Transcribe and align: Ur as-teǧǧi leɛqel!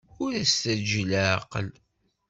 Ur 0.23 0.31
as-teǧǧi 0.41 1.03
leɛqel! 1.11 1.67